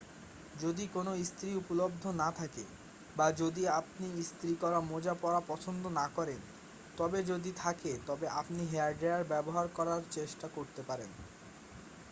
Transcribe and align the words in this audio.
যদি 0.55 0.83
কোনও 0.87 1.13
ইস্ত্রি 1.15 1.49
উপলব্ধ 1.55 2.03
না 2.21 2.29
থাকে 2.31 2.65
বা 3.15 3.27
যদি 3.41 3.63
আপনি 3.79 4.07
ইস্ত্রি 4.21 4.51
করা 4.61 4.79
মোজা 4.91 5.13
পরা 5.21 5.39
পছন্দ 5.47 5.83
না 5.99 6.05
করেন 6.15 6.39
তবে 6.97 7.19
যদি 7.31 7.51
থাকে 7.57 7.91
তবে 8.07 8.25
আপনি 8.39 8.61
হেয়ারডায়ার 8.65 9.29
ব্যবহার 9.31 9.67
করার 9.77 10.01
চেষ্টা 10.11 10.47
করতে 10.55 10.81
পারেন 10.83 11.09